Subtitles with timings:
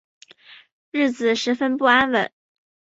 [0.89, 2.31] 日子十分不安稳